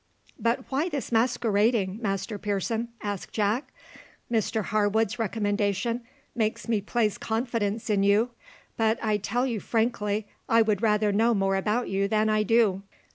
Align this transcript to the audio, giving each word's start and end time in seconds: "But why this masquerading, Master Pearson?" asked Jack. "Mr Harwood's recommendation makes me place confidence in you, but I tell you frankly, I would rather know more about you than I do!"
"But 0.39 0.65
why 0.71 0.89
this 0.89 1.11
masquerading, 1.11 1.99
Master 2.01 2.39
Pearson?" 2.39 2.87
asked 3.03 3.31
Jack. 3.31 3.71
"Mr 4.31 4.63
Harwood's 4.63 5.19
recommendation 5.19 6.01
makes 6.35 6.67
me 6.67 6.81
place 6.81 7.19
confidence 7.19 7.87
in 7.87 8.01
you, 8.01 8.31
but 8.77 8.97
I 9.03 9.17
tell 9.17 9.45
you 9.45 9.59
frankly, 9.59 10.27
I 10.49 10.63
would 10.63 10.81
rather 10.81 11.11
know 11.11 11.35
more 11.35 11.55
about 11.55 11.87
you 11.87 12.07
than 12.07 12.31
I 12.31 12.41
do!" 12.41 12.81